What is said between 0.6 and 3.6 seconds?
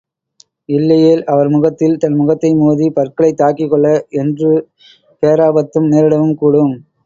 இல்லையேல் அவர் முகத்தில் தன் முகத்தை மோதி, பற்களைத்